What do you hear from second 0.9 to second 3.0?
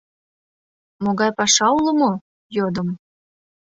—Могай паша уло мо?— йодым.